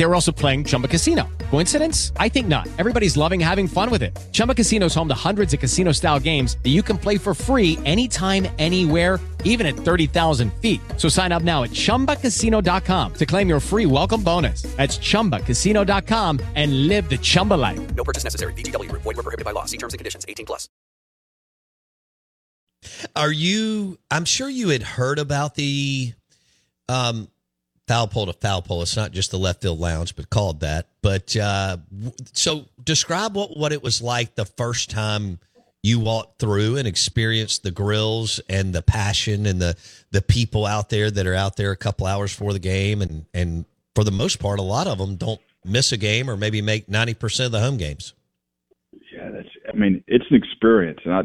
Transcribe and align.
They 0.00 0.06
were 0.06 0.14
also 0.14 0.32
playing 0.32 0.64
Chumba 0.64 0.88
Casino. 0.88 1.28
Coincidence? 1.50 2.12
I 2.16 2.30
think 2.30 2.48
not. 2.48 2.66
Everybody's 2.78 3.18
loving 3.18 3.38
having 3.38 3.68
fun 3.68 3.90
with 3.90 4.02
it. 4.02 4.18
Chumba 4.32 4.54
Casino 4.54 4.86
is 4.86 4.94
home 4.94 5.08
to 5.08 5.14
hundreds 5.14 5.52
of 5.52 5.60
casino-style 5.60 6.20
games 6.20 6.56
that 6.62 6.70
you 6.70 6.82
can 6.82 6.96
play 6.96 7.18
for 7.18 7.34
free 7.34 7.78
anytime, 7.84 8.48
anywhere, 8.58 9.20
even 9.44 9.66
at 9.66 9.74
30,000 9.74 10.54
feet. 10.54 10.80
So 10.96 11.10
sign 11.10 11.32
up 11.32 11.42
now 11.42 11.64
at 11.64 11.72
ChumbaCasino.com 11.72 13.12
to 13.12 13.26
claim 13.26 13.46
your 13.46 13.60
free 13.60 13.84
welcome 13.84 14.22
bonus. 14.22 14.62
That's 14.78 14.96
ChumbaCasino.com 14.96 16.40
and 16.54 16.86
live 16.88 17.10
the 17.10 17.18
Chumba 17.18 17.60
life. 17.60 17.94
No 17.94 18.02
purchase 18.02 18.24
necessary. 18.24 18.54
VGW. 18.54 18.90
Void 18.92 19.04
were 19.04 19.14
prohibited 19.14 19.44
by 19.44 19.52
law. 19.52 19.66
See 19.66 19.76
terms 19.76 19.92
and 19.92 19.98
conditions. 19.98 20.24
18 20.26 20.46
plus. 20.46 20.70
Are 23.14 23.30
you? 23.30 23.98
I'm 24.10 24.24
sure 24.24 24.48
you 24.48 24.70
had 24.70 24.82
heard 24.82 25.18
about 25.18 25.56
the 25.56 26.14
um, 26.88 27.28
foul 27.90 28.06
pole 28.06 28.26
to 28.26 28.32
foul 28.32 28.62
pole. 28.62 28.82
It's 28.82 28.96
not 28.96 29.10
just 29.10 29.32
the 29.32 29.38
left 29.38 29.62
field 29.62 29.80
lounge, 29.80 30.14
but 30.14 30.30
called 30.30 30.60
that. 30.60 30.86
But 31.02 31.36
uh, 31.36 31.78
so 32.32 32.66
describe 32.82 33.34
what 33.34 33.56
what 33.56 33.72
it 33.72 33.82
was 33.82 34.00
like 34.00 34.36
the 34.36 34.44
first 34.44 34.90
time 34.90 35.40
you 35.82 35.98
walked 35.98 36.38
through 36.38 36.76
and 36.76 36.86
experienced 36.86 37.64
the 37.64 37.72
grills 37.72 38.40
and 38.48 38.72
the 38.72 38.82
passion 38.82 39.44
and 39.44 39.60
the 39.60 39.76
the 40.12 40.22
people 40.22 40.66
out 40.66 40.88
there 40.88 41.10
that 41.10 41.26
are 41.26 41.34
out 41.34 41.56
there 41.56 41.72
a 41.72 41.76
couple 41.76 42.06
hours 42.06 42.32
before 42.32 42.52
the 42.52 42.60
game 42.60 43.02
and 43.02 43.26
and 43.34 43.64
for 43.96 44.04
the 44.04 44.12
most 44.12 44.38
part, 44.38 44.60
a 44.60 44.62
lot 44.62 44.86
of 44.86 44.98
them 44.98 45.16
don't 45.16 45.40
miss 45.64 45.90
a 45.90 45.96
game 45.96 46.30
or 46.30 46.36
maybe 46.36 46.62
make 46.62 46.88
ninety 46.88 47.14
percent 47.14 47.46
of 47.46 47.52
the 47.52 47.60
home 47.60 47.76
games. 47.76 48.14
Yeah, 49.12 49.30
that's. 49.32 49.48
I 49.68 49.76
mean, 49.76 50.04
it's 50.06 50.24
an 50.30 50.36
experience, 50.36 51.00
and 51.04 51.12
I, 51.12 51.22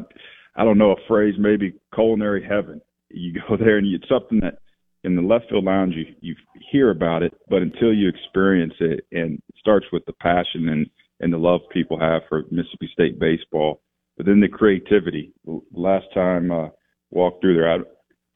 I 0.56 0.64
don't 0.64 0.80
know 0.80 0.94
a 0.94 1.08
phrase 1.08 1.36
maybe 1.38 1.76
culinary 1.94 2.44
heaven. 2.44 2.82
You 3.12 3.40
go 3.48 3.56
there 3.60 3.78
and 3.78 3.86
it's 3.94 4.10
something 4.10 4.40
that 4.40 4.58
in 5.06 5.16
the 5.16 5.22
left 5.22 5.50
field 5.50 5.64
lounge 5.64 5.94
you 5.96 6.06
you 6.20 6.36
hear 6.72 6.90
about 6.90 7.24
it, 7.24 7.34
but 7.48 7.62
until 7.62 7.94
you 7.94 8.10
experience 8.10 8.74
it, 8.80 9.06
and 9.12 9.36
it 9.36 9.56
starts 9.60 9.86
with 9.94 10.04
the 10.06 10.14
passion 10.14 10.70
and 10.70 10.90
and 11.22 11.32
the 11.32 11.38
love 11.38 11.62
people 11.72 12.00
have 12.00 12.24
for 12.28 12.44
Mississippi 12.52 12.90
State 12.92 13.20
baseball, 13.20 13.82
but 14.18 14.26
then 14.26 14.42
the 14.42 14.50
creativity. 14.50 15.32
Last 15.72 16.06
time 16.14 16.52
uh, 16.52 16.70
walked 17.12 17.42
through 17.42 17.56
there, 17.56 17.72
I 17.72 17.78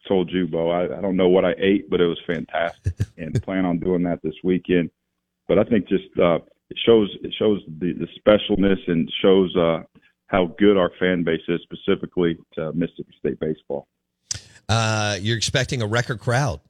told 0.08 0.32
you, 0.32 0.48
Bo, 0.48 0.70
I, 0.70 0.98
I 0.98 1.02
don't 1.02 1.18
know 1.18 1.28
what 1.28 1.44
I 1.44 1.54
ate, 1.58 1.90
but 1.90 2.00
it 2.00 2.06
was 2.06 2.20
fantastic, 2.26 2.94
and 3.18 3.42
plan 3.44 3.66
on 3.66 3.80
doing 3.80 4.04
that 4.04 4.22
this 4.24 4.36
weekend. 4.44 4.92
But 5.48 5.60
I 5.60 5.64
think 5.64 5.90
just 5.90 6.06
uh, 6.22 6.40
it 6.70 6.78
shows 6.86 7.10
it 7.24 7.34
shows 7.38 7.62
the, 7.80 7.94
the 7.94 8.08
specialness 8.20 8.80
and 8.88 9.12
shows 9.22 9.56
uh, 9.56 9.80
how 10.28 10.56
good 10.60 10.78
our 10.78 10.92
fan 11.00 11.24
base 11.24 11.42
is 11.48 11.60
specifically 11.64 12.38
to 12.54 12.72
Mississippi 12.74 13.16
State 13.20 13.40
baseball. 13.40 13.88
Uh, 14.70 15.18
you're 15.20 15.38
expecting 15.38 15.82
a 15.82 15.88
record 15.88 16.20
crowd 16.20 16.62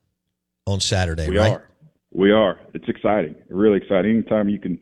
on 0.65 0.79
Saturday, 0.79 1.27
We 1.27 1.37
right? 1.37 1.51
are. 1.53 1.69
We 2.11 2.31
are. 2.31 2.59
It's 2.73 2.87
exciting. 2.87 3.35
Really 3.49 3.77
exciting. 3.77 4.11
Anytime 4.11 4.49
you 4.49 4.59
can 4.59 4.79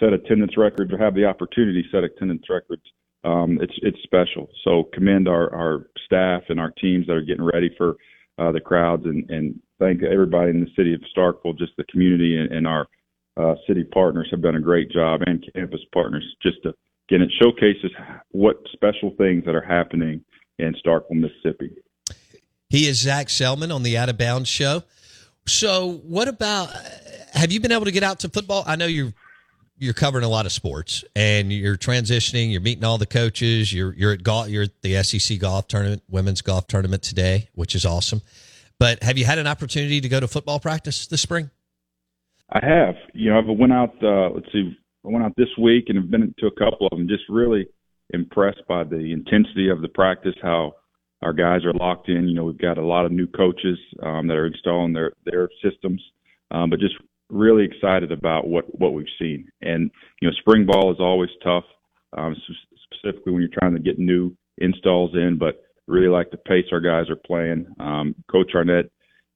set 0.00 0.12
attendance 0.12 0.56
records 0.56 0.92
or 0.92 0.98
have 0.98 1.14
the 1.14 1.26
opportunity 1.26 1.82
to 1.82 1.88
set 1.90 2.02
attendance 2.04 2.44
records, 2.48 2.82
um, 3.22 3.58
it's 3.60 3.74
it's 3.82 3.98
special. 4.02 4.48
So 4.64 4.84
commend 4.94 5.28
our, 5.28 5.54
our 5.54 5.86
staff 6.06 6.42
and 6.48 6.58
our 6.58 6.70
teams 6.80 7.06
that 7.06 7.12
are 7.12 7.22
getting 7.22 7.44
ready 7.44 7.70
for 7.76 7.96
uh, 8.38 8.50
the 8.50 8.60
crowds 8.60 9.04
and, 9.04 9.28
and 9.30 9.60
thank 9.78 10.02
everybody 10.02 10.50
in 10.50 10.60
the 10.60 10.70
city 10.76 10.94
of 10.94 11.00
Starkville, 11.16 11.56
just 11.56 11.72
the 11.76 11.84
community 11.84 12.38
and, 12.38 12.50
and 12.52 12.66
our 12.66 12.86
uh, 13.36 13.54
city 13.66 13.84
partners 13.84 14.28
have 14.30 14.42
done 14.42 14.56
a 14.56 14.60
great 14.60 14.90
job 14.90 15.20
and 15.26 15.44
campus 15.54 15.80
partners 15.92 16.24
just 16.42 16.56
to 16.62 16.72
again 17.08 17.22
it 17.22 17.30
showcases 17.40 17.90
what 18.30 18.56
special 18.72 19.12
things 19.18 19.44
that 19.44 19.54
are 19.54 19.64
happening 19.64 20.24
in 20.58 20.74
Starkville, 20.84 21.10
Mississippi. 21.12 21.70
He 22.74 22.88
is 22.88 22.98
Zac 22.98 23.28
Selmon 23.28 23.72
on 23.72 23.84
the 23.84 23.96
Out 23.96 24.08
of 24.08 24.18
Bounds 24.18 24.48
show. 24.48 24.82
So, 25.46 25.92
what 26.08 26.26
about? 26.26 26.70
Have 27.32 27.52
you 27.52 27.60
been 27.60 27.70
able 27.70 27.84
to 27.84 27.92
get 27.92 28.02
out 28.02 28.18
to 28.20 28.28
football? 28.28 28.64
I 28.66 28.74
know 28.74 28.86
you're 28.86 29.12
you're 29.78 29.94
covering 29.94 30.24
a 30.24 30.28
lot 30.28 30.44
of 30.44 30.50
sports, 30.50 31.04
and 31.14 31.52
you're 31.52 31.76
transitioning. 31.76 32.50
You're 32.50 32.60
meeting 32.60 32.82
all 32.82 32.98
the 32.98 33.06
coaches. 33.06 33.72
You're 33.72 33.94
you're 33.94 34.10
at 34.10 34.24
golf. 34.24 34.48
You're 34.48 34.64
at 34.64 34.82
the 34.82 35.00
SEC 35.04 35.38
golf 35.38 35.68
tournament, 35.68 36.02
women's 36.08 36.42
golf 36.42 36.66
tournament 36.66 37.04
today, 37.04 37.48
which 37.54 37.76
is 37.76 37.86
awesome. 37.86 38.22
But 38.80 39.04
have 39.04 39.18
you 39.18 39.24
had 39.24 39.38
an 39.38 39.46
opportunity 39.46 40.00
to 40.00 40.08
go 40.08 40.18
to 40.18 40.26
football 40.26 40.58
practice 40.58 41.06
this 41.06 41.20
spring? 41.20 41.50
I 42.50 42.58
have. 42.66 42.96
You 43.12 43.30
know, 43.30 43.38
I 43.38 43.50
went 43.52 43.72
out. 43.72 43.94
Uh, 44.02 44.30
let's 44.30 44.50
see, 44.50 44.76
I 45.06 45.10
went 45.10 45.24
out 45.24 45.34
this 45.36 45.56
week 45.60 45.84
and 45.90 45.96
have 45.96 46.10
been 46.10 46.34
to 46.40 46.46
a 46.48 46.50
couple 46.50 46.88
of 46.90 46.98
them. 46.98 47.06
Just 47.06 47.22
really 47.28 47.68
impressed 48.10 48.66
by 48.66 48.82
the 48.82 49.12
intensity 49.12 49.68
of 49.68 49.80
the 49.80 49.88
practice. 49.88 50.34
How 50.42 50.72
our 51.24 51.32
guys 51.32 51.64
are 51.64 51.72
locked 51.72 52.08
in. 52.08 52.28
You 52.28 52.34
know, 52.34 52.44
we've 52.44 52.58
got 52.58 52.78
a 52.78 52.86
lot 52.86 53.06
of 53.06 53.12
new 53.12 53.26
coaches 53.26 53.78
um, 54.02 54.26
that 54.28 54.36
are 54.36 54.46
installing 54.46 54.92
their 54.92 55.12
their 55.24 55.48
systems, 55.62 56.02
um, 56.50 56.70
but 56.70 56.78
just 56.78 56.94
really 57.30 57.64
excited 57.64 58.12
about 58.12 58.46
what 58.46 58.64
what 58.78 58.92
we've 58.92 59.06
seen. 59.18 59.48
And 59.62 59.90
you 60.20 60.28
know, 60.28 60.34
spring 60.38 60.66
ball 60.66 60.92
is 60.92 61.00
always 61.00 61.30
tough, 61.42 61.64
um, 62.16 62.36
specifically 62.92 63.32
when 63.32 63.42
you're 63.42 63.58
trying 63.58 63.74
to 63.74 63.80
get 63.80 63.98
new 63.98 64.36
installs 64.58 65.14
in. 65.14 65.38
But 65.38 65.62
really 65.86 66.08
like 66.08 66.30
the 66.30 66.36
pace 66.36 66.66
our 66.72 66.80
guys 66.80 67.10
are 67.10 67.16
playing. 67.16 67.66
Um, 67.80 68.14
Coach 68.30 68.52
Arnett 68.54 68.90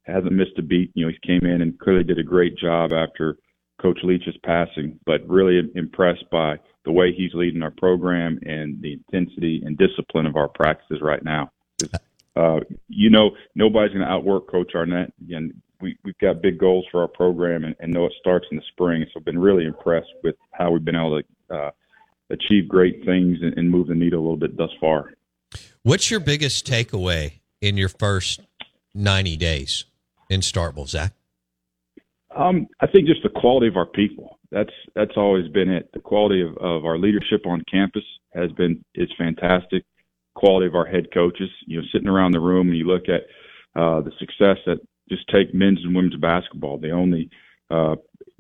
hasn't 0.05 0.33
missed 0.33 0.59
a 0.59 0.63
beat. 0.63 0.91
You 0.95 1.07
know, 1.07 1.13
he 1.13 1.27
came 1.27 1.49
in 1.49 1.63
and 1.63 1.79
clearly 1.79 2.05
did 2.05 2.19
a 2.19 2.23
great 2.23 2.57
job 2.57 2.93
after 2.93 3.37
Coach 3.81 3.99
Leach's 4.03 4.37
passing, 4.45 4.99
but 5.07 5.27
really 5.29 5.61
impressed 5.75 6.25
by 6.31 6.57
the 6.85 6.93
way 6.93 7.13
he's 7.13 7.35
leading 7.35 7.63
our 7.63 7.73
program 7.77 8.39
and 8.43 8.81
the 8.83 8.95
intensity 8.95 9.63
and 9.65 9.79
discipline 9.79 10.27
of 10.27 10.37
our 10.37 10.49
practices 10.49 11.01
right 11.03 11.23
now. 11.23 11.51
Uh, 12.37 12.61
you 12.89 13.11
know, 13.11 13.31
nobody's 13.55 13.93
going 13.93 14.05
to 14.05 14.11
outwork 14.11 14.51
Coach 14.51 14.73
Arnett. 14.75 15.13
Again, 15.21 15.61
we, 15.81 15.99
we've 16.05 16.19
got 16.19 16.43
big 16.43 16.59
goals 16.59 16.87
for 16.91 17.03
our 17.03 17.09
program 17.09 17.65
and, 17.65 17.75
and 17.81 17.93
know 17.93 18.07
it 18.07 18.13
starts 18.21 18.47
in 18.51 18.57
the 18.57 18.63
spring. 18.73 19.05
So 19.13 19.19
I've 19.19 19.25
been 19.25 19.39
really 19.39 19.65
impressed 19.65 20.13
with 20.23 20.37
how 20.53 20.71
we've 20.71 20.85
been 20.85 20.97
able 20.97 21.21
to 21.21 21.55
uh, 21.55 21.71
achieve 22.31 22.69
great 22.69 23.05
things 23.05 23.39
and, 23.43 23.57
and 23.57 23.71
move 23.71 23.89
the 23.89 23.95
needle 23.95 24.21
a 24.21 24.23
little 24.23 24.37
bit 24.37 24.57
thus 24.57 24.71
far. 24.81 25.13
What's 25.83 26.11
your 26.11 26.21
biggest 26.21 26.67
takeaway 26.67 27.41
in 27.61 27.77
your 27.77 27.89
first 27.89 28.41
90 28.95 29.37
days 29.37 29.85
in 30.29 30.41
Starkville, 30.41 30.89
Zac? 30.89 31.13
Um, 32.37 32.69
I 32.81 32.87
think 32.87 33.07
just 33.07 33.23
the 33.23 33.31
quality 33.31 33.67
of 33.67 33.77
our 33.77 33.87
people. 33.87 34.39
That's 34.51 34.73
that's 34.95 35.17
always 35.17 35.49
been 35.49 35.69
it. 35.69 35.91
The 35.93 36.01
quality 36.01 36.41
of, 36.41 36.57
of 36.59 36.85
our 36.85 36.99
leadership 36.99 37.47
on 37.47 37.63
campus 37.71 38.05
has 38.33 38.51
been 38.53 38.85
is 38.95 39.09
fantastic. 39.19 39.85
Quality 40.39 40.69
of 40.69 40.77
our 40.77 40.87
head 40.87 41.09
coaches. 41.13 41.51
You 41.67 41.81
know, 41.81 41.87
sitting 41.93 42.09
around 42.09 42.33
the 42.33 42.41
room 42.41 42.69
and 42.69 42.79
you 42.79 42.85
look 42.85 43.09
at 43.09 43.23
uh, 43.75 44.01
the 44.03 44.13
success 44.21 44.57
that 44.67 44.79
just 45.09 45.27
take 45.35 45.53
men's 45.53 45.81
and 45.83 45.97
women's 45.97 46.17
basketball. 46.17 46.79
The 46.79 46.93
only 46.93 47.29
uh, 47.71 47.97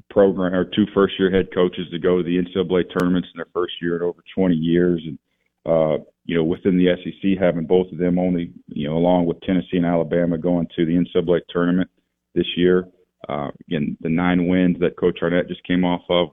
program 0.09 0.55
or 0.55 0.65
two 0.65 0.87
first 0.95 1.15
year 1.19 1.31
head 1.31 1.49
coaches 1.53 1.87
to 1.91 1.99
go 1.99 2.19
to 2.19 2.23
the 2.23 2.39
NCAA 2.39 2.85
tournaments 2.97 3.29
in 3.35 3.39
their 3.39 3.49
first 3.53 3.75
year 3.83 3.97
in 3.97 4.03
over 4.03 4.23
20 4.35 4.55
years, 4.55 5.03
and 5.05 5.19
uh, 5.67 6.03
you 6.25 6.37
know 6.37 6.45
within 6.45 6.79
the 6.79 6.95
SEC 7.03 7.39
having 7.41 7.67
both 7.67 7.91
of 7.93 7.99
them 7.99 8.19
only 8.19 8.53
you 8.69 8.89
know 8.89 8.97
along 8.97 9.27
with 9.27 9.41
Tennessee 9.41 9.77
and 9.77 9.87
Alabama 9.87 10.39
going 10.39 10.69
to 10.77 10.87
the 10.87 10.93
NCAA 10.93 11.41
tournament 11.50 11.91
this 12.35 12.47
year. 12.56 12.89
Uh, 13.29 13.49
again, 13.67 13.97
the 14.00 14.09
nine 14.09 14.47
wins 14.47 14.77
that 14.79 14.97
Coach 14.97 15.19
Arnett 15.23 15.49
just 15.49 15.67
came 15.67 15.85
off 15.85 16.03
of 16.09 16.29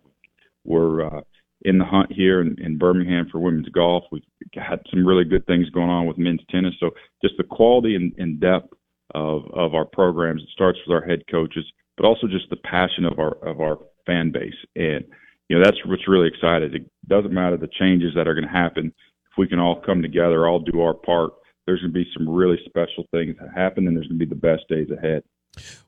were 0.63 1.05
uh, 1.05 1.21
in 1.65 1.79
the 1.79 1.85
hunt 1.85 2.13
here 2.13 2.41
in, 2.41 2.55
in 2.59 2.77
Birmingham 2.77 3.27
for 3.31 3.39
women's 3.39 3.69
golf. 3.69 4.03
We've 4.11 4.21
had 4.53 4.79
some 4.91 5.05
really 5.05 5.25
good 5.25 5.45
things 5.47 5.69
going 5.71 5.89
on 5.89 6.05
with 6.05 6.17
men's 6.17 6.41
tennis. 6.49 6.75
So 6.79 6.91
just 7.23 7.35
the 7.37 7.43
quality 7.43 7.95
and, 7.95 8.13
and 8.17 8.39
depth 8.39 8.73
of 9.13 9.43
of 9.53 9.73
our 9.73 9.85
programs. 9.85 10.43
It 10.43 10.49
starts 10.53 10.79
with 10.85 10.93
our 10.93 11.05
head 11.07 11.23
coaches, 11.29 11.65
but 11.97 12.05
also 12.05 12.27
just 12.27 12.49
the 12.49 12.55
passion 12.55 13.05
of 13.05 13.19
our 13.19 13.33
of 13.45 13.59
our 13.59 13.79
fan 14.05 14.31
base. 14.31 14.53
And 14.75 15.05
you 15.49 15.57
know 15.57 15.63
that's 15.63 15.77
what's 15.85 16.07
really 16.07 16.27
excited. 16.27 16.75
It 16.75 16.89
doesn't 17.07 17.33
matter 17.33 17.57
the 17.57 17.69
changes 17.79 18.13
that 18.15 18.27
are 18.27 18.35
going 18.35 18.47
to 18.47 18.53
happen. 18.53 18.93
If 19.31 19.37
we 19.37 19.47
can 19.47 19.59
all 19.59 19.81
come 19.81 20.01
together, 20.01 20.47
all 20.47 20.59
do 20.59 20.81
our 20.81 20.93
part, 20.93 21.33
there's 21.65 21.81
going 21.81 21.93
to 21.93 21.99
be 21.99 22.07
some 22.15 22.29
really 22.29 22.57
special 22.65 23.05
things 23.11 23.35
that 23.39 23.49
happen, 23.55 23.87
and 23.87 23.97
there's 23.97 24.07
going 24.07 24.19
to 24.19 24.25
be 24.25 24.29
the 24.29 24.35
best 24.35 24.63
days 24.69 24.87
ahead. 24.91 25.23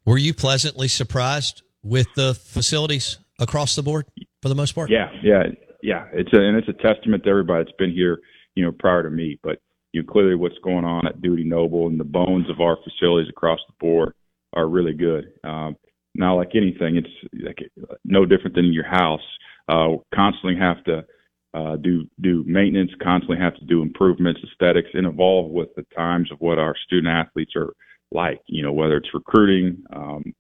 Were 0.06 0.18
you 0.18 0.34
pleasantly 0.34 0.88
surprised 0.88 1.62
with 1.84 2.08
the 2.16 2.34
facilities 2.34 3.20
across 3.40 3.76
the 3.76 3.84
board 3.84 4.06
for 4.42 4.50
the 4.50 4.56
most 4.56 4.74
part? 4.74 4.90
Yeah, 4.90 5.10
yeah, 5.24 5.44
yeah. 5.82 6.06
It's 6.14 6.32
a, 6.34 6.40
and 6.40 6.58
it's 6.58 6.70
a 6.70 6.74
testament 6.74 7.24
to 7.24 7.30
everybody 7.30 7.64
that's 7.64 7.78
been 7.78 7.92
here, 7.92 8.20
you 8.56 8.64
know, 8.64 8.72
prior 8.72 9.04
to 9.04 9.10
me. 9.10 9.40
But 9.44 9.60
you 9.94 10.02
know, 10.02 10.12
clearly 10.12 10.36
what's 10.36 10.58
going 10.64 10.86
on 10.86 11.08
at 11.08 11.22
Dudy 11.22 11.44
Noble 11.44 11.88
and 11.88 12.00
the 12.00 12.04
bones 12.04 12.50
of 12.50 12.62
our 12.62 12.78
facilities 12.84 13.30
across 13.30 13.60
the 13.68 13.74
board 13.80 14.14
are 14.54 14.68
really 14.68 14.94
good. 14.94 15.32
Um, 15.44 15.76
now, 16.16 16.36
like 16.36 16.52
anything, 16.56 16.98
it's 16.98 17.44
like 17.44 17.60
no 18.04 18.26
different 18.26 18.56
than 18.56 18.74
your 18.74 18.88
house. 18.88 19.22
Uh, 19.70 19.98
constantly 20.14 20.56
have 20.60 20.84
to 20.86 21.06
uh, 21.54 21.76
do 21.78 22.06
do 22.22 22.44
maintenance, 22.48 22.92
constantly 23.02 23.38
have 23.38 23.56
to 23.56 23.66
do 23.66 23.82
improvements, 23.82 24.42
aesthetics, 24.44 24.90
and 24.94 25.06
evolve 25.06 25.52
with 25.52 25.70
the 25.76 25.86
times 25.96 26.32
of 26.32 26.40
what 26.40 26.58
our 26.58 26.76
student 26.86 27.08
athletes 27.14 27.54
are 27.56 27.74
like. 28.12 28.42
You 28.48 28.64
know, 28.64 28.74
whether 28.74 28.98
it's 28.98 29.14
recruiting. 29.14 29.84
Um, 29.96 30.34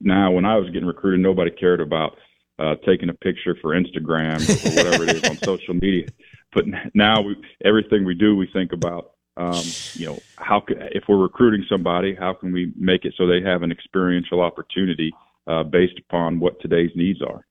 now, 0.00 0.30
when 0.30 0.44
I 0.44 0.56
was 0.56 0.70
getting 0.70 0.86
recruited, 0.86 1.20
nobody 1.20 1.50
cared 1.50 1.80
about 1.80 2.16
uh, 2.58 2.76
taking 2.86 3.08
a 3.08 3.14
picture 3.14 3.56
for 3.60 3.74
Instagram 3.74 4.40
or 4.40 4.76
whatever 4.76 5.04
it 5.04 5.16
is 5.16 5.30
on 5.30 5.36
social 5.38 5.74
media. 5.74 6.06
But 6.52 6.64
now, 6.94 7.22
we, 7.22 7.36
everything 7.64 8.04
we 8.04 8.14
do, 8.14 8.36
we 8.36 8.48
think 8.52 8.72
about. 8.72 9.12
Um, 9.36 9.64
you 9.94 10.06
know, 10.06 10.18
how 10.36 10.60
can, 10.60 10.76
if 10.92 11.04
we're 11.08 11.16
recruiting 11.16 11.64
somebody, 11.68 12.14
how 12.14 12.34
can 12.34 12.52
we 12.52 12.72
make 12.76 13.06
it 13.06 13.14
so 13.16 13.26
they 13.26 13.40
have 13.40 13.62
an 13.62 13.72
experiential 13.72 14.42
opportunity 14.42 15.10
uh, 15.46 15.62
based 15.62 15.98
upon 15.98 16.38
what 16.38 16.60
today's 16.60 16.90
needs 16.94 17.22
are? 17.22 17.46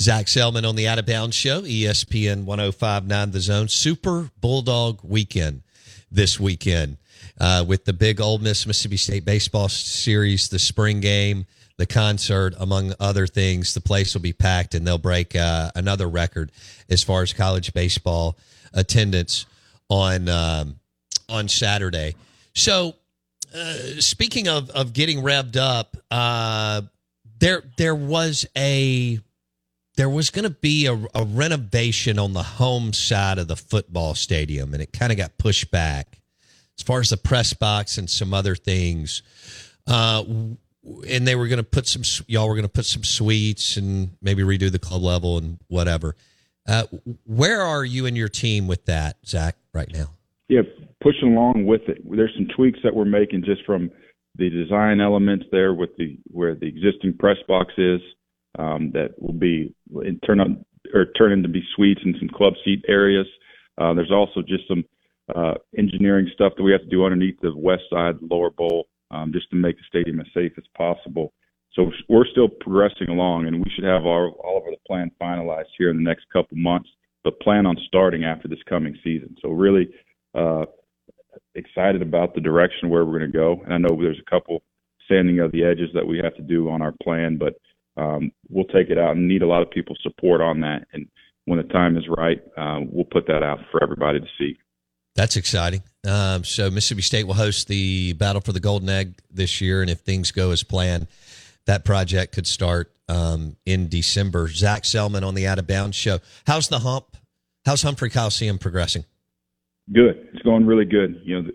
Zac 0.00 0.26
Selmon 0.26 0.66
on 0.66 0.76
the 0.76 0.88
Out 0.88 0.98
of 0.98 1.06
Bounds 1.06 1.36
Show, 1.36 1.62
ESPN 1.62 2.44
1059 2.44 3.30
The 3.32 3.40
Zone. 3.40 3.68
Super 3.68 4.30
Bulldog 4.40 5.00
weekend 5.02 5.62
this 6.10 6.38
weekend 6.38 6.96
uh, 7.40 7.64
with 7.66 7.84
the 7.84 7.92
big 7.92 8.20
Ole 8.20 8.38
Miss 8.38 8.66
Mississippi 8.66 8.96
State 8.96 9.24
baseball 9.24 9.68
series, 9.68 10.48
the 10.48 10.58
spring 10.58 11.00
game, 11.00 11.46
the 11.78 11.86
concert, 11.86 12.54
among 12.58 12.92
other 13.00 13.26
things. 13.26 13.72
The 13.72 13.80
place 13.80 14.12
will 14.12 14.20
be 14.20 14.32
packed 14.32 14.74
and 14.74 14.86
they'll 14.86 14.98
break 14.98 15.34
uh, 15.34 15.70
another 15.74 16.08
record 16.08 16.52
as 16.90 17.02
far 17.02 17.22
as 17.22 17.32
college 17.32 17.72
baseball 17.72 18.36
attendance 18.74 19.46
on 19.88 20.28
um, 20.28 20.76
on 21.28 21.48
Saturday. 21.48 22.14
So, 22.54 22.96
uh, 23.54 23.74
speaking 24.00 24.48
of 24.48 24.68
of 24.70 24.92
getting 24.92 25.22
revved 25.22 25.56
up, 25.56 25.96
uh, 26.10 26.82
there 27.38 27.62
there 27.76 27.94
was 27.94 28.44
a 28.56 29.20
there 29.96 30.10
was 30.10 30.30
going 30.30 30.44
to 30.44 30.50
be 30.50 30.86
a, 30.86 30.94
a, 31.14 31.24
renovation 31.24 32.20
on 32.20 32.32
the 32.32 32.42
home 32.42 32.92
side 32.92 33.38
of 33.38 33.48
the 33.48 33.56
football 33.56 34.14
stadium, 34.14 34.72
and 34.72 34.80
it 34.80 34.92
kind 34.92 35.10
of 35.10 35.18
got 35.18 35.36
pushed 35.38 35.72
back 35.72 36.20
as 36.78 36.84
far 36.84 37.00
as 37.00 37.10
the 37.10 37.16
press 37.16 37.52
box 37.52 37.98
and 37.98 38.08
some 38.08 38.32
other 38.32 38.54
things. 38.54 39.22
Uh, 39.88 40.22
and 41.08 41.26
they 41.26 41.34
were 41.34 41.48
going 41.48 41.58
to 41.58 41.64
put 41.64 41.86
some, 41.86 42.02
y'all 42.26 42.48
were 42.48 42.54
going 42.54 42.66
to 42.66 42.72
put 42.72 42.86
some 42.86 43.04
suites 43.04 43.76
and 43.76 44.10
maybe 44.22 44.42
redo 44.42 44.70
the 44.70 44.78
club 44.78 45.02
level 45.02 45.38
and 45.38 45.58
whatever. 45.68 46.16
Uh, 46.66 46.84
where 47.24 47.62
are 47.62 47.84
you 47.84 48.06
and 48.06 48.16
your 48.16 48.28
team 48.28 48.66
with 48.66 48.84
that, 48.84 49.16
Zac, 49.26 49.56
right 49.72 49.90
now? 49.92 50.10
Yeah, 50.48 50.62
pushing 51.02 51.32
along 51.32 51.66
with 51.66 51.82
it. 51.88 51.98
There's 52.04 52.34
some 52.36 52.48
tweaks 52.54 52.78
that 52.84 52.94
we're 52.94 53.04
making 53.04 53.44
just 53.44 53.64
from 53.64 53.90
the 54.36 54.50
design 54.50 55.00
elements 55.00 55.46
there 55.50 55.74
with 55.74 55.90
the 55.96 56.18
where 56.26 56.54
the 56.54 56.66
existing 56.66 57.16
press 57.18 57.36
box 57.48 57.72
is 57.76 58.00
um, 58.58 58.90
that 58.92 59.14
will 59.18 59.32
be 59.32 59.74
turn 60.24 60.40
on 60.40 60.64
or 60.94 61.06
turn 61.18 61.32
into 61.32 61.48
be 61.48 61.62
suites 61.74 62.00
and 62.04 62.16
some 62.18 62.28
club 62.28 62.54
seat 62.64 62.84
areas. 62.88 63.26
Uh, 63.78 63.94
there's 63.94 64.12
also 64.12 64.40
just 64.40 64.66
some 64.68 64.84
uh, 65.34 65.54
engineering 65.76 66.28
stuff 66.34 66.52
that 66.56 66.62
we 66.62 66.72
have 66.72 66.80
to 66.80 66.88
do 66.88 67.04
underneath 67.04 67.38
the 67.40 67.54
west 67.54 67.82
side, 67.90 68.14
lower 68.22 68.50
bowl, 68.50 68.86
um, 69.10 69.32
just 69.32 69.50
to 69.50 69.56
make 69.56 69.76
the 69.76 69.84
stadium 69.88 70.20
as 70.20 70.26
safe 70.34 70.52
as 70.58 70.64
possible. 70.76 71.32
So 71.74 71.90
we're 72.08 72.26
still 72.26 72.48
progressing 72.48 73.08
along, 73.08 73.46
and 73.46 73.58
we 73.58 73.70
should 73.74 73.84
have 73.84 74.06
our, 74.06 74.30
all 74.30 74.58
of 74.58 74.64
the 74.64 74.76
plan 74.86 75.10
finalized 75.20 75.70
here 75.76 75.90
in 75.90 75.96
the 75.96 76.02
next 76.02 76.24
couple 76.32 76.56
months. 76.56 76.88
But 77.24 77.40
plan 77.40 77.66
on 77.66 77.76
starting 77.86 78.24
after 78.24 78.48
this 78.48 78.62
coming 78.68 78.96
season. 79.04 79.36
So 79.42 79.50
really 79.50 79.88
uh, 80.34 80.64
excited 81.54 82.00
about 82.00 82.34
the 82.34 82.40
direction 82.40 82.88
where 82.88 83.04
we're 83.04 83.18
going 83.18 83.30
to 83.30 83.36
go. 83.36 83.60
And 83.64 83.74
I 83.74 83.78
know 83.78 84.00
there's 84.00 84.20
a 84.24 84.30
couple 84.30 84.62
sanding 85.08 85.40
of 85.40 85.52
the 85.52 85.64
edges 85.64 85.90
that 85.94 86.06
we 86.06 86.18
have 86.22 86.34
to 86.36 86.42
do 86.42 86.70
on 86.70 86.80
our 86.80 86.94
plan, 87.02 87.38
but 87.38 87.54
um, 88.00 88.30
we'll 88.48 88.66
take 88.66 88.90
it 88.90 88.98
out 88.98 89.16
and 89.16 89.26
need 89.26 89.42
a 89.42 89.46
lot 89.46 89.62
of 89.62 89.70
people's 89.70 89.98
support 90.02 90.40
on 90.40 90.60
that. 90.60 90.86
And 90.92 91.08
when 91.46 91.58
the 91.58 91.64
time 91.64 91.96
is 91.96 92.04
right, 92.08 92.40
uh, 92.56 92.80
we'll 92.88 93.04
put 93.04 93.26
that 93.26 93.42
out 93.42 93.58
for 93.70 93.82
everybody 93.82 94.20
to 94.20 94.26
see. 94.38 94.56
That's 95.14 95.36
exciting. 95.36 95.82
Um, 96.08 96.44
so 96.44 96.70
Mississippi 96.70 97.02
State 97.02 97.24
will 97.24 97.34
host 97.34 97.68
the 97.68 98.14
Battle 98.14 98.40
for 98.40 98.52
the 98.52 98.60
Golden 98.60 98.88
Egg 98.88 99.14
this 99.30 99.60
year, 99.60 99.82
and 99.82 99.90
if 99.90 100.00
things 100.00 100.30
go 100.30 100.50
as 100.50 100.62
planned, 100.62 101.06
that 101.66 101.84
project 101.84 102.34
could 102.34 102.46
start 102.46 102.90
um, 103.08 103.56
in 103.66 103.88
December. 103.88 104.48
Zac 104.48 104.84
Selmon 104.84 105.22
on 105.22 105.34
the 105.34 105.46
Out 105.46 105.58
of 105.58 105.66
Bounds 105.66 105.96
show. 105.96 106.18
How's 106.46 106.68
the 106.68 106.78
hump? 106.78 107.16
How's 107.66 107.82
Humphrey 107.82 108.08
Coliseum 108.08 108.58
progressing? 108.58 109.04
Good. 109.92 110.28
It's 110.32 110.42
going 110.42 110.66
really 110.66 110.86
good. 110.86 111.20
You 111.24 111.42
know, 111.42 111.50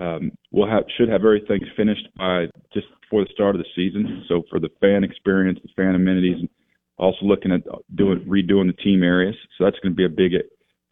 um, 0.00 0.32
we'll 0.52 0.68
have 0.68 0.84
should 0.96 1.08
have 1.08 1.24
everything 1.24 1.60
finished 1.76 2.08
by 2.16 2.46
just 2.72 2.86
before 3.00 3.24
the 3.24 3.30
start 3.32 3.56
of 3.56 3.62
the 3.62 3.68
season. 3.74 4.24
So 4.28 4.44
for 4.48 4.60
the 4.60 4.68
fan 4.80 5.02
experience, 5.02 5.58
the 5.62 5.70
fan 5.74 5.94
amenities, 5.94 6.36
and 6.38 6.48
also 6.98 7.24
looking 7.24 7.52
at 7.52 7.62
doing 7.94 8.20
redoing 8.28 8.66
the 8.66 8.82
team 8.82 9.02
areas. 9.02 9.34
So 9.56 9.64
that's 9.64 9.78
going 9.80 9.92
to 9.92 9.96
be 9.96 10.04
a 10.04 10.08
big 10.08 10.32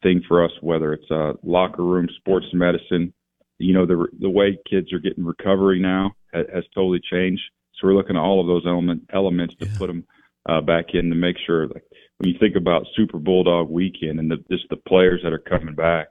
thing 0.06 0.22
for 0.26 0.44
us. 0.44 0.52
Whether 0.60 0.92
it's 0.92 1.10
uh, 1.10 1.32
locker 1.42 1.84
room, 1.84 2.08
sports 2.18 2.46
medicine, 2.52 3.12
you 3.58 3.74
know, 3.74 3.86
the 3.86 4.06
the 4.20 4.30
way 4.30 4.58
kids 4.68 4.92
are 4.92 5.00
getting 5.00 5.24
recovery 5.24 5.80
now 5.80 6.12
has, 6.32 6.46
has 6.54 6.64
totally 6.74 7.00
changed. 7.10 7.42
So 7.74 7.86
we're 7.86 7.94
looking 7.94 8.16
at 8.16 8.22
all 8.22 8.40
of 8.40 8.46
those 8.46 8.64
element 8.66 9.08
elements 9.12 9.54
to 9.60 9.66
yeah. 9.66 9.78
put 9.78 9.88
them 9.88 10.04
uh, 10.48 10.60
back 10.60 10.86
in 10.94 11.08
to 11.10 11.16
make 11.16 11.36
sure. 11.46 11.66
Like 11.66 11.84
when 12.18 12.32
you 12.32 12.38
think 12.38 12.56
about 12.56 12.86
Super 12.94 13.18
Bulldog 13.18 13.68
weekend 13.68 14.18
and 14.18 14.30
the, 14.30 14.36
just 14.50 14.68
the 14.70 14.76
players 14.76 15.20
that 15.22 15.32
are 15.32 15.38
coming 15.38 15.74
back 15.74 16.08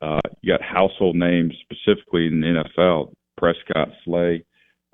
uh, 0.00 0.20
you 0.42 0.52
got 0.52 0.62
household 0.62 1.16
names 1.16 1.54
specifically 1.62 2.26
in 2.26 2.40
the 2.40 2.62
NFL. 2.78 3.12
Prescott, 3.36 3.88
Slay, 4.04 4.44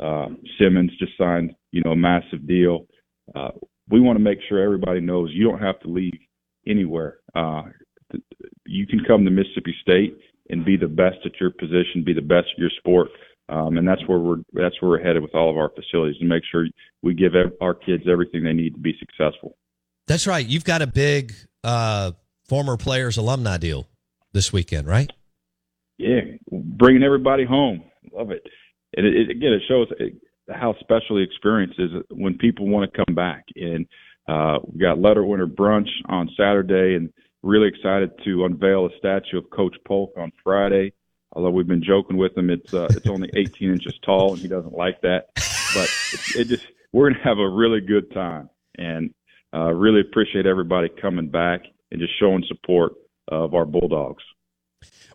uh, 0.03 0.27
Simmons 0.59 0.93
just 0.99 1.13
signed, 1.19 1.55
you 1.73 1.83
know, 1.85 1.93
a 1.93 1.97
massive 1.97 2.47
deal. 2.47 2.87
Uh, 3.35 3.51
we 3.89 4.01
want 4.01 4.17
to 4.17 4.23
make 4.23 4.39
sure 4.49 4.63
everybody 4.63 5.01
knows 5.01 5.31
you 5.33 5.49
don't 5.49 5.61
have 5.61 5.81
to 5.81 5.89
leave 5.89 6.19
anywhere. 6.67 7.19
Uh, 7.35 7.63
you 8.67 8.87
can 8.87 9.05
come 9.05 9.25
to 9.25 9.31
Mississippi 9.31 9.75
State 9.83 10.19
and 10.51 10.65
be 10.65 10.77
the 10.77 10.89
best 10.89 11.19
at 11.25 11.33
your 11.41 11.51
position, 11.51 12.05
be 12.05 12.13
the 12.13 12.21
best 12.21 12.49
at 12.53 12.59
your 12.59 12.71
sport, 12.79 13.09
um, 13.49 13.77
and 13.77 13.87
that's 13.87 14.03
where 14.07 14.19
we're 14.19 14.43
that's 14.53 14.81
where 14.81 14.91
we're 14.91 15.03
headed 15.03 15.23
with 15.23 15.35
all 15.35 15.51
of 15.51 15.57
our 15.57 15.71
facilities 15.71 16.19
to 16.19 16.25
make 16.25 16.43
sure 16.51 16.67
we 17.03 17.15
give 17.15 17.33
our 17.61 17.75
kids 17.75 18.05
everything 18.11 18.43
they 18.43 18.53
need 18.53 18.75
to 18.75 18.81
be 18.81 18.95
successful. 18.99 19.57
That's 20.07 20.27
right. 20.27 20.47
You've 20.47 20.65
got 20.65 20.83
a 20.83 20.87
big 20.87 21.33
uh, 21.63 22.13
former 22.49 22.77
players 22.77 23.17
alumni 23.17 23.57
deal 23.59 23.87
this 24.33 24.53
weekend, 24.53 24.87
right? 24.87 25.11
Yeah, 25.99 26.21
bringing 26.51 27.03
everybody 27.03 27.45
home. 27.45 27.85
Love 28.13 28.31
it. 28.31 28.43
And 28.97 29.07
it, 29.07 29.15
it, 29.15 29.31
again, 29.31 29.53
it 29.53 29.63
shows 29.69 29.89
how 30.53 30.75
special 30.81 31.17
the 31.17 31.23
experience 31.23 31.75
is 31.79 31.91
when 32.11 32.37
people 32.39 32.69
want 32.69 32.91
to 32.91 33.05
come 33.05 33.15
back. 33.15 33.45
And 33.57 33.87
uh, 34.29 34.59
we 34.63 34.81
got 34.81 34.99
letter 34.99 35.25
winter 35.25 35.47
brunch 35.47 35.89
on 36.07 36.29
Saturday, 36.37 36.97
and 36.97 37.13
really 37.45 37.69
excited 37.69 38.11
to 38.25 38.45
unveil 38.47 38.87
a 38.87 38.91
statue 38.99 39.39
of 39.39 39.51
Coach 39.51 39.77
Polk 39.87 40.13
on 40.17 40.33
Friday. 40.43 40.93
Although 41.33 41.51
we've 41.51 41.67
been 41.67 41.83
joking 41.83 42.17
with 42.17 42.37
him, 42.37 42.51
it's 42.51 42.73
uh, 42.73 42.89
it's 42.91 43.07
only 43.07 43.29
18 43.35 43.71
inches 43.71 43.99
tall, 44.05 44.33
and 44.33 44.41
he 44.41 44.49
doesn't 44.49 44.75
like 44.75 45.01
that. 45.03 45.27
But 45.75 45.89
it, 46.13 46.37
it 46.37 46.49
just 46.49 46.67
we're 46.93 47.11
gonna 47.11 47.25
have 47.25 47.39
a 47.39 47.49
really 47.49 47.81
good 47.81 48.13
time, 48.13 48.49
and 48.79 49.13
uh, 49.53 49.73
really 49.73 50.01
appreciate 50.01 50.47
everybody 50.47 50.89
coming 51.01 51.29
back 51.29 51.63
and 51.91 52.01
just 52.01 52.19
showing 52.19 52.45
support 52.49 52.93
of 53.29 53.55
our 53.55 53.65
Bulldogs. 53.65 54.23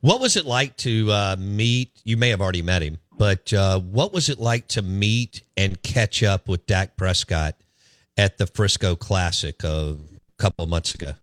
What 0.02 0.22
was 0.22 0.38
it 0.38 0.46
like 0.46 0.78
to 0.78 1.12
uh, 1.12 1.36
meet? 1.40 1.92
You 2.04 2.18
may 2.18 2.30
have 2.30 2.42
already 2.42 2.62
met 2.62 2.82
him, 2.82 3.00
but 3.18 3.52
uh, 3.54 3.80
what 3.80 4.14
was 4.14 4.30
it 4.30 4.40
like 4.40 4.68
to 4.70 4.82
meet 4.82 5.44
and 5.58 5.82
catch 5.82 6.22
up 6.24 6.48
with 6.48 6.66
Dak 6.66 6.96
Prescott 6.96 7.56
at 8.18 8.38
the 8.38 8.48
Frisco 8.48 8.96
Classic 8.96 9.62
a 9.64 9.98
couple 10.38 10.66
months 10.68 10.94
ago? 10.96 11.14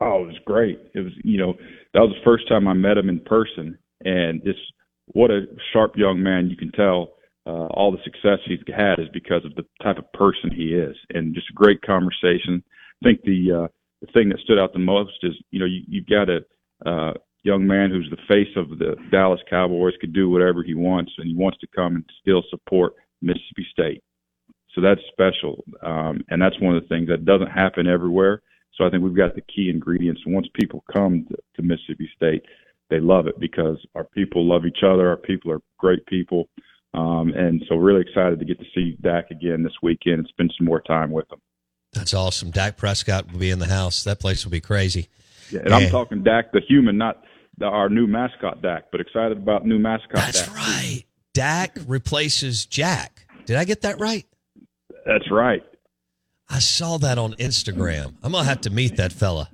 Oh, 0.00 0.22
it 0.22 0.26
was 0.26 0.38
great. 0.44 0.78
It 0.94 1.00
was, 1.00 1.12
you 1.24 1.38
know, 1.38 1.54
that 1.92 2.00
was 2.00 2.10
the 2.10 2.24
first 2.24 2.48
time 2.48 2.68
I 2.68 2.72
met 2.72 2.98
him 2.98 3.08
in 3.08 3.20
person, 3.20 3.76
and 4.04 4.42
just 4.44 4.60
what 5.06 5.30
a 5.30 5.46
sharp 5.72 5.96
young 5.96 6.22
man. 6.22 6.48
You 6.50 6.56
can 6.56 6.70
tell 6.72 7.14
uh, 7.46 7.66
all 7.74 7.90
the 7.90 7.98
success 8.04 8.38
he's 8.46 8.60
had 8.68 9.00
is 9.00 9.08
because 9.12 9.44
of 9.44 9.54
the 9.56 9.64
type 9.82 9.98
of 9.98 10.12
person 10.12 10.50
he 10.54 10.74
is, 10.74 10.96
and 11.10 11.34
just 11.34 11.50
a 11.50 11.54
great 11.54 11.82
conversation. 11.82 12.62
I 13.02 13.08
think 13.08 13.22
the 13.22 13.64
uh, 13.64 13.68
the 14.00 14.12
thing 14.12 14.28
that 14.28 14.38
stood 14.40 14.58
out 14.58 14.72
the 14.72 14.78
most 14.78 15.18
is, 15.22 15.34
you 15.50 15.58
know, 15.58 15.66
you, 15.66 15.80
you've 15.88 16.06
got 16.06 16.28
a 16.28 16.44
uh, 16.86 17.14
young 17.42 17.66
man 17.66 17.90
who's 17.90 18.08
the 18.10 18.22
face 18.28 18.54
of 18.56 18.78
the 18.78 18.94
Dallas 19.10 19.40
Cowboys, 19.50 19.94
could 20.00 20.12
do 20.12 20.30
whatever 20.30 20.62
he 20.62 20.74
wants, 20.74 21.12
and 21.18 21.26
he 21.26 21.34
wants 21.34 21.58
to 21.58 21.66
come 21.74 21.96
and 21.96 22.04
still 22.20 22.44
support 22.50 22.94
Mississippi 23.20 23.66
State. 23.72 24.02
So 24.74 24.80
that's 24.80 25.00
special, 25.10 25.64
um, 25.82 26.22
and 26.28 26.40
that's 26.40 26.60
one 26.60 26.76
of 26.76 26.82
the 26.82 26.88
things 26.88 27.08
that 27.08 27.24
doesn't 27.24 27.50
happen 27.50 27.88
everywhere. 27.88 28.42
So 28.78 28.86
I 28.86 28.90
think 28.90 29.02
we've 29.02 29.16
got 29.16 29.34
the 29.34 29.42
key 29.42 29.68
ingredients. 29.68 30.22
And 30.24 30.34
once 30.34 30.46
people 30.54 30.84
come 30.92 31.26
to, 31.28 31.36
to 31.56 31.62
Mississippi 31.62 32.08
State, 32.16 32.44
they 32.88 33.00
love 33.00 33.26
it 33.26 33.38
because 33.38 33.76
our 33.94 34.04
people 34.04 34.48
love 34.48 34.64
each 34.64 34.82
other. 34.82 35.08
Our 35.08 35.16
people 35.16 35.50
are 35.52 35.60
great 35.76 36.06
people. 36.06 36.48
Um, 36.94 37.32
and 37.36 37.62
so 37.68 37.76
really 37.76 38.00
excited 38.00 38.38
to 38.38 38.44
get 38.44 38.58
to 38.60 38.64
see 38.74 38.96
Dak 39.02 39.30
again 39.30 39.62
this 39.62 39.74
weekend 39.82 40.20
and 40.20 40.28
spend 40.28 40.54
some 40.56 40.66
more 40.66 40.80
time 40.80 41.10
with 41.10 41.30
him. 41.30 41.40
That's 41.92 42.14
awesome. 42.14 42.50
Dak 42.50 42.76
Prescott 42.76 43.30
will 43.30 43.40
be 43.40 43.50
in 43.50 43.58
the 43.58 43.66
house. 43.66 44.04
That 44.04 44.20
place 44.20 44.44
will 44.44 44.52
be 44.52 44.60
crazy. 44.60 45.08
Yeah, 45.50 45.60
and 45.64 45.74
I'm 45.74 45.90
talking 45.90 46.22
Dak 46.22 46.52
the 46.52 46.60
human, 46.66 46.96
not 46.96 47.22
the, 47.58 47.66
our 47.66 47.88
new 47.88 48.06
mascot 48.06 48.62
Dak, 48.62 48.84
but 48.92 49.00
excited 49.00 49.38
about 49.38 49.66
new 49.66 49.78
mascot 49.78 50.14
That's 50.14 50.46
Dak. 50.46 50.54
right. 50.54 51.04
Dak 51.34 51.78
replaces 51.86 52.66
Jack. 52.66 53.26
Did 53.46 53.56
I 53.56 53.64
get 53.64 53.82
that 53.82 53.98
right? 53.98 54.26
That's 55.06 55.30
right. 55.30 55.62
I 56.50 56.60
saw 56.60 56.98
that 56.98 57.18
on 57.18 57.34
Instagram. 57.34 58.14
I'm 58.22 58.32
gonna 58.32 58.44
have 58.44 58.62
to 58.62 58.70
meet 58.70 58.96
that 58.96 59.12
fella. 59.12 59.50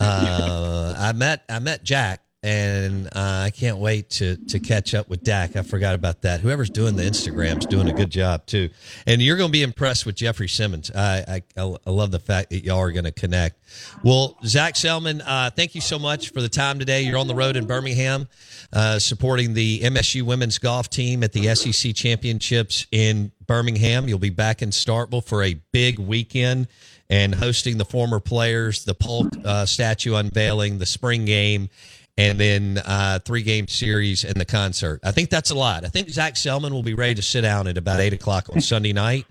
Uh, 0.00 0.94
I 0.98 1.12
met 1.12 1.44
I 1.48 1.58
met 1.58 1.84
Jack, 1.84 2.22
and 2.42 3.06
uh, 3.06 3.44
I 3.46 3.50
can't 3.50 3.78
wait 3.78 4.10
to 4.10 4.36
to 4.36 4.58
catch 4.58 4.94
up 4.94 5.08
with 5.08 5.22
Dak. 5.22 5.54
I 5.54 5.62
forgot 5.62 5.94
about 5.94 6.22
that. 6.22 6.40
Whoever's 6.40 6.70
doing 6.70 6.96
the 6.96 7.04
Instagrams 7.04 7.68
doing 7.68 7.88
a 7.88 7.92
good 7.92 8.10
job 8.10 8.46
too, 8.46 8.70
and 9.06 9.22
you're 9.22 9.36
going 9.36 9.48
to 9.48 9.52
be 9.52 9.62
impressed 9.62 10.06
with 10.06 10.16
Jeffrey 10.16 10.48
Simmons. 10.48 10.90
I 10.90 11.42
I, 11.56 11.62
I 11.86 11.90
love 11.90 12.10
the 12.10 12.18
fact 12.18 12.50
that 12.50 12.64
y'all 12.64 12.80
are 12.80 12.90
going 12.90 13.04
to 13.04 13.12
connect. 13.12 13.58
Well, 14.02 14.36
Zac 14.44 14.74
Selmon, 14.74 15.22
uh, 15.24 15.50
thank 15.50 15.74
you 15.74 15.80
so 15.80 15.98
much 15.98 16.30
for 16.30 16.42
the 16.42 16.48
time 16.48 16.78
today. 16.78 17.02
You're 17.02 17.18
on 17.18 17.28
the 17.28 17.34
road 17.34 17.56
in 17.56 17.66
Birmingham, 17.66 18.28
uh, 18.72 18.98
supporting 18.98 19.54
the 19.54 19.80
MSU 19.80 20.22
women's 20.22 20.58
golf 20.58 20.90
team 20.90 21.22
at 21.22 21.32
the 21.32 21.54
SEC 21.54 21.94
championships 21.94 22.86
in 22.90 23.30
Birmingham. 23.46 24.08
You'll 24.08 24.18
be 24.18 24.30
back 24.30 24.62
in 24.62 24.70
Starkville 24.70 25.24
for 25.24 25.42
a 25.42 25.54
big 25.72 25.98
weekend 25.98 26.66
and 27.08 27.34
hosting 27.34 27.76
the 27.76 27.84
former 27.84 28.20
players, 28.20 28.84
the 28.84 28.94
Polk 28.94 29.28
uh, 29.44 29.66
statue 29.66 30.14
unveiling, 30.14 30.78
the 30.78 30.86
spring 30.86 31.26
game, 31.26 31.68
and 32.16 32.38
then 32.38 32.78
uh, 32.84 33.18
three 33.24 33.42
game 33.42 33.68
series 33.68 34.24
and 34.24 34.34
the 34.34 34.44
concert. 34.44 35.00
I 35.04 35.12
think 35.12 35.30
that's 35.30 35.50
a 35.50 35.54
lot. 35.54 35.84
I 35.84 35.88
think 35.88 36.10
Zac 36.10 36.34
Selmon 36.34 36.70
will 36.70 36.82
be 36.82 36.94
ready 36.94 37.14
to 37.14 37.22
sit 37.22 37.42
down 37.42 37.66
at 37.66 37.78
about 37.78 38.00
eight 38.00 38.12
o'clock 38.12 38.48
on 38.52 38.60
Sunday 38.60 38.92
night 38.92 39.26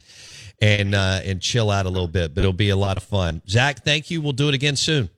and 0.62 0.96
uh, 0.96 1.22
and 1.24 1.42
chill 1.42 1.70
out 1.70 1.86
a 1.86 1.90
little 1.90 2.08
bit. 2.08 2.34
But 2.34 2.42
it'll 2.42 2.54
be 2.54 2.70
a 2.70 2.76
lot 2.76 2.98
of 2.98 3.04
fun. 3.04 3.42
Zac, 3.48 3.84
thank 3.84 4.10
you. 4.10 4.22
We'll 4.22 4.34
do 4.34 4.50
it 4.50 4.56
again 4.56 4.76
soon. 4.76 5.10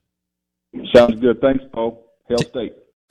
Sounds 0.93 1.19
good. 1.19 1.39
Thanks, 1.39 1.63
Paul. 1.71 2.03
Hail 2.27 2.39
State. 2.39 2.73